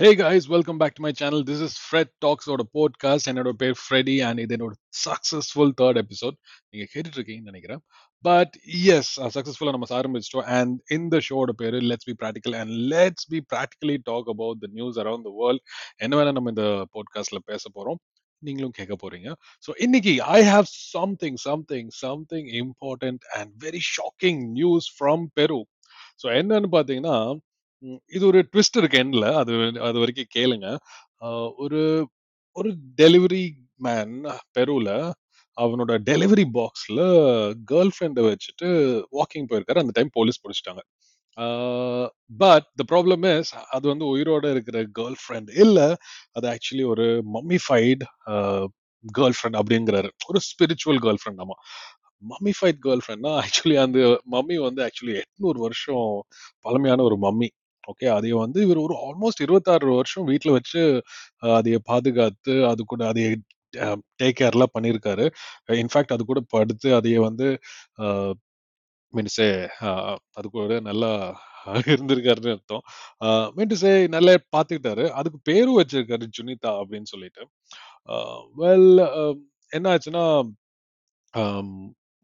hey 0.00 0.08
guys 0.16 0.44
welcome 0.46 0.78
back 0.80 0.96
to 0.96 1.02
my 1.04 1.10
channel 1.18 1.44
this 1.48 1.62
is 1.66 1.76
Fred 1.82 2.10
டாக்ஸோட 2.24 2.62
podcast 2.74 3.28
என்னோட 3.30 3.50
பேர் 3.60 3.76
Freddy 3.80 4.16
and 4.26 4.40
இது 4.42 4.54
என்னோட 4.56 4.74
successful 5.04 5.72
third 5.78 5.98
episode 6.02 6.36
நீங்க 6.66 6.84
கேட்டுட்டு 6.90 7.16
இருக்கீங்கன்னு 7.18 7.50
நினைக்கிறேன் 7.52 7.80
பட் 8.24 8.54
எஸ் 8.90 9.12
சக்ஸஸ்ஃபுல்லாக 9.36 9.74
நம்ம 9.76 9.88
ஆரம்பிச்சிட்டோம் 9.98 10.46
அண்ட் 10.56 10.74
இந்த 10.96 11.18
ஷோட 11.28 11.54
பேர் 11.60 11.76
let's 11.88 12.08
be 12.10 12.16
practical 12.20 12.56
and 12.60 12.74
let's 12.92 13.26
be 13.32 13.40
practically 13.52 13.96
talk 14.10 14.28
about 14.34 14.60
the 14.62 14.70
news 14.74 14.98
around 15.04 15.26
the 15.28 15.34
world 15.40 15.64
என்ன 16.00 16.14
வேணா 16.18 16.34
நம்ம 16.36 16.54
இந்த 16.54 16.66
போட்காஸ்ட்ல 16.94 17.40
பேச 17.48 17.72
போறோம் 17.76 18.00
நீங்களும் 18.42 18.74
கேட்க 18.74 18.94
போறீங்க 19.02 19.28
ஸோ 19.64 19.72
இன்னைக்கு 19.80 20.12
I 20.32 20.42
have 20.48 20.66
something 20.92 21.38
something 21.44 21.90
something 22.02 22.48
important 22.60 23.24
and 23.36 23.52
very 23.64 23.82
shocking 23.92 24.42
news 24.54 24.88
from 24.96 25.26
Peru 25.34 25.60
so 26.22 26.28
என்னன்னு 26.36 26.70
பார்த்தீங்கன்னா 26.74 27.16
ம், 27.30 27.40
இது 28.15 28.23
ஒரு 28.31 28.39
ட்விஸ்ட் 28.51 28.77
இருக்கு 28.79 28.99
எண்ட்ல. 29.03 29.25
அது 29.41 29.53
அது 29.87 29.97
வரைக்கும் 30.03 30.31
கேளுங்க. 30.37 30.67
ஒரு 31.63 31.81
ஒரு 32.55 32.69
டெலிவரி 33.01 33.45
மேன் 33.87 34.15
பெருல 34.57 34.89
அவனோட 35.57 35.93
டெலிவரி 36.09 36.45
பாக்ஸ்ல 36.57 36.99
கேர்ள் 37.71 37.91
ஃப்ரெண்டை 37.95 38.23
வச்சுட்டு 38.27 38.67
வாக்கிங் 39.19 39.47
போயிருக்காரு. 39.51 39.83
அந்த 39.83 39.93
டைம் 39.97 40.11
போலீஸ் 40.17 40.41
பிடிச்சிட்டாங்க. 40.43 40.81
பட் 42.43 42.67
த 42.79 42.83
ப்ராப்ளம் 42.91 43.25
இஸ் 43.31 43.53
அது 43.75 43.85
வந்து 43.91 44.05
உயிரோட 44.13 44.45
இருக்கிற 44.55 44.79
கேர்ள் 44.99 45.17
ஃப்ரெண்ட் 45.23 45.49
இல்லை. 45.65 45.87
அது 46.37 46.47
ஆக்சுவலி 46.53 46.85
ஒரு 46.93 47.05
மம்மிஃபைடு 47.35 48.05
கேர்ள் 49.05 49.37
ஃப்ரெண்ட் 49.37 49.59
அப்படிங்கிறாரு. 49.61 50.09
ஒரு 50.29 50.39
ஸ்பிரிச்சுவல் 50.49 51.01
கேர்ள் 51.05 51.21
ஃப்ரெண்ட் 51.23 51.41
ஆமா. 51.45 51.57
மம்மிஃபைட் 52.23 52.79
கேர்ள் 52.85 53.03
ஃப்ரெண்ட்னா 53.05 53.33
ஆக்சுவலி 53.43 53.77
அந்த 53.85 53.99
மம்மி 54.35 54.57
வந்து 54.67 54.81
ஆக்சுவலி 54.87 55.15
எட்நூறு 55.23 55.59
வருஷம் 55.67 56.09
பழமையான 56.65 57.03
ஒரு 57.09 57.17
மம்மி. 57.25 57.49
ஓகே 57.87 58.07
அதை 58.17 58.31
வந்து 58.43 58.59
இவர் 58.61 58.77
ஒரு 58.77 58.95
ஆல்மோஸ்ட் 59.07 59.43
இருபத்தாறு 59.45 59.95
வருஷம் 59.95 60.25
வீட்டில் 60.25 60.51
வச்சு 60.51 60.81
அதைய 61.57 61.77
பாதுகாத்து 61.83 62.55
அது 62.67 62.83
கூட 62.85 63.03
அதைய 63.11 63.29
டேக் 64.19 64.39
கேர்லாம் 64.41 64.73
பண்ணியிருக்காரு 64.75 65.25
இன்ஃபேக்ட் 65.81 66.15
அது 66.15 66.23
கூட 66.25 66.41
படுத்து 66.55 66.89
அதைய 66.99 67.19
வந்து 67.19 67.47
மீன்ஸே 69.13 69.49
அது 70.33 70.47
கூட 70.49 70.79
நல்லா 70.89 71.11
இருந்திருக்காருன்னு 71.87 72.53
அர்த்தம். 72.55 72.83
மீன்ஸே 73.57 73.93
நல்லா 74.15 74.33
பார்த்துக்கிட்டாரு 74.55 75.05
அதுக்கு 75.19 75.39
பேரும் 75.43 75.79
வச்சிருக்காரு 75.79 76.25
ஜுனிதா 76.37 76.71
அப்படின்னு 76.81 77.09
சொல்லிட்டு. 77.13 77.43
வெல் 78.57 78.91
என்ன 79.71 79.87
ஆச்சுன்னா 79.95 80.25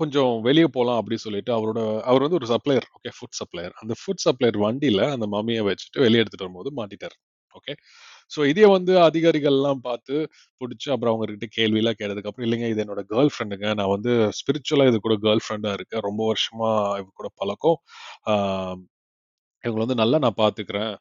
கொஞ்சம் 0.00 0.32
வெளியே 0.46 0.68
போகலாம் 0.76 0.98
அப்படின்னு 1.00 1.24
சொல்லிட்டு 1.26 1.52
அவரோட 1.56 1.80
அவர் 2.08 2.24
வந்து 2.26 2.38
ஒரு 2.40 2.48
சப்ளையர் 2.52 2.86
ஓகே 2.96 3.12
ஃபுட் 3.16 3.38
சப்ளையர் 3.40 3.74
அந்த 3.82 3.94
ஃபுட் 4.00 4.24
சப்ளையர் 4.26 4.58
வண்டியில 4.64 5.02
அந்த 5.16 5.28
மம்மியை 5.34 5.64
வச்சுட்டு 5.68 6.04
வெளியே 6.06 6.22
எடுத்துட்டு 6.22 6.46
வரும்போது 6.46 6.72
மாட்டிட்டார் 6.78 7.16
ஓகே 7.54 7.72
ஸோ 8.32 8.40
இதே 8.50 8.66
வந்து 8.74 8.92
அதிகாரிகள்லாம் 9.06 9.80
பார்த்து 9.86 10.14
பிடிச்சி 10.60 10.88
அப்புறம் 10.94 11.12
அவங்ககிட்ட 11.12 11.48
கேள்வியெல்லாம் 11.56 11.98
கேட்டதுக்கு 12.00 12.30
அப்புறம் 12.30 12.46
இல்லைங்க 12.48 12.68
இது 12.72 12.82
என்னோட 12.84 13.02
கேர்ள் 13.10 13.32
ஃப்ரெண்டுங்க 13.32 13.68
நான் 13.80 13.92
வந்து 13.94 14.12
ஸ்பிரிச்சுவலாக 14.40 14.92
இது 14.92 15.00
கூட 15.00 15.16
கேர்ள் 15.24 15.44
ஃப்ரெண்டாக 15.44 15.78
இருக்கேன். 15.78 16.04
ரொம்ப 16.08 16.22
வருஷமா 16.30 16.70
இவ 17.00 17.08
கூட 17.14 17.30
பழக்கம். 17.40 17.78
இவங்களை 19.64 19.82
வந்து 19.84 19.98
நல்லா 20.00 20.18
நான் 20.24 20.38
பார்த்துக்கிறேன் 20.40 20.92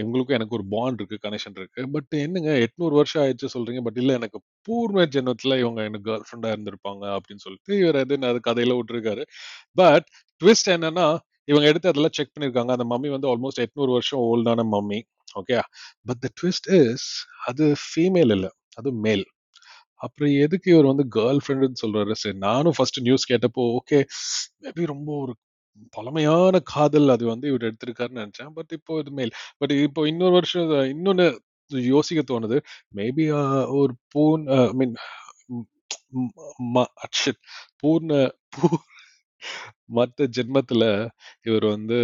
இவங்களுக்கும் 0.00 0.36
எனக்கு 0.38 0.56
ஒரு 0.58 0.64
பாண்ட் 0.74 0.98
இருக்கு 1.00 1.18
கனெக்ஷன் 1.26 1.56
இருக்கு. 1.60 1.82
பட் 1.94 2.14
என்னங்க 2.24 2.52
எட்நூறு 2.66 2.94
வருஷம் 3.00 3.22
ஆயிடுச்சு 3.24 3.52
சொல்றீங்க. 3.54 3.82
பட் 3.86 3.98
இல்லை 4.02 4.14
எனக்கு 4.20 4.38
பூர்வ 4.68 5.06
ஜென்மத்தில் 5.16 5.56
இவங்க 5.62 5.80
எனக்கு 5.88 6.06
கேர்ள் 6.10 6.26
ஃப்ரெண்டா 6.28 6.50
இருந்திருப்பாங்க 6.54 7.04
அப்படின்னு 7.16 7.44
சொல்லிட்டு 7.46 7.72
இவர் 7.82 8.00
எது 8.02 8.18
அது 8.32 8.40
கதையில 8.50 8.76
விட்டுருக்காரு. 8.78 9.24
பட் 9.82 10.08
ட்விஸ்ட் 10.42 10.70
என்னன்னா 10.76 11.06
இவங்க 11.50 11.66
எடுத்து 11.70 11.90
அதெல்லாம் 11.90 12.16
செக் 12.18 12.34
பண்ணியிருக்காங்க 12.34 12.72
அந்த 12.76 12.86
மம்மி 12.92 13.08
வந்து 13.14 13.28
ஆல்மோஸ்ட் 13.32 13.62
எட்நூறு 13.64 13.92
வருஷம் 13.96 14.22
ஓல்டான 14.30 14.64
mummy 14.74 15.00
okay 15.40 15.56
but 16.08 16.20
the 16.24 16.28
twist 16.40 16.68
is 16.80 17.06
அது 17.48 17.64
ஃபீமேல் 17.86 18.32
இல்லை 18.36 18.50
அது 18.80 18.90
மேல் 19.06 19.24
அப்புறம் 20.00 20.32
எதுக்கு 20.44 20.68
இவர் 20.74 20.88
வந்து 20.90 21.04
கேர்ள் 21.16 21.40
ஃப்ரெண்டுன்னு 21.42 21.80
சொல்றாரு? 21.82 22.14
சரி 22.22 22.36
நானும் 22.46 22.74
ஃபர்ஸ்ட் 22.76 22.98
நியூஸ் 23.06 23.24
கேட்டப்போ 23.30 23.62
ஓகே 23.78 23.98
மேபி 24.64 24.84
ரொம்ப 24.92 25.10
ஒரு 25.24 25.32
பழமையான 25.90 26.60
காதல் 26.64 27.08
அது 27.08 27.24
வந்து 27.26 27.48
இவர் 27.48 27.66
எடுத்திருக்காருன்னு 27.68 28.22
நினைச்சேன். 28.22 28.52
பட் 28.52 28.72
இப்போ 28.72 28.98
இது 28.98 29.10
மேல் 29.10 29.32
பட் 29.58 29.70
இப்போ 29.70 30.02
இன்னொரு 30.08 30.32
வருஷம் 30.32 30.70
இன்னொன்னு 30.94 31.26
யோசிக்க 31.70 32.22
தோணுது. 32.22 32.58
மேபி 32.94 33.26
ஒரு 33.72 33.94
பூன் 34.14 34.44
ஐ 34.58 34.72
மீன் 34.72 34.96
பூர்ண 37.82 38.12
பூ 38.48 38.68
மத்த 39.94 40.26
ஜென்மத்துல 40.36 40.84
இவர் 41.42 41.66
வந்து 41.66 41.98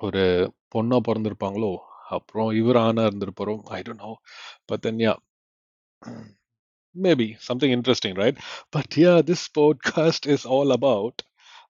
ஒரு 0.00 0.24
பொண்ணா 0.74 0.98
பிறந்திருப்பாங்களோ 1.08 1.72
அப்புறம் 2.08 2.50
இவர் 2.50 2.76
ஆனா 2.76 3.02
இருந்திருப்பாரோ 3.02 3.54
I 3.68 3.80
don't 3.80 4.04
know 4.06 4.12
பத்தன்யா 4.72 5.12
maybe 6.96 7.34
something 7.38 7.70
interesting 7.70 8.14
right 8.14 8.40
but 8.70 8.94
yeah 8.96 9.14
this 9.30 9.46
podcast 9.58 10.26
is 10.28 10.46
all 10.48 10.70
about 10.70 11.22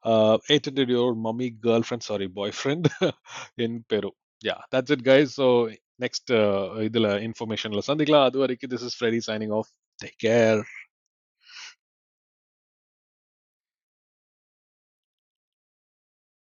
uh, 0.04 0.38
800 0.48 0.88
year 0.88 0.98
old 0.98 1.19
mummy 1.19 1.50
girlfriend, 1.50 2.03
sorry, 2.03 2.26
boyfriend 2.26 2.91
in 3.59 3.84
Peru. 3.88 4.10
Yeah, 4.42 4.60
that's 4.70 4.91
it, 4.91 5.03
guys. 5.03 5.34
So 5.34 5.70
next 5.98 6.31
uh, 6.31 6.75
information 6.78 7.72
la 7.72 7.81
sandikla. 7.81 8.31
Adu 8.31 8.69
this 8.69 8.82
is 8.82 8.94
Freddy 8.94 9.20
signing 9.20 9.53
off. 9.53 9.69
Take 10.00 10.19
care. 10.19 10.64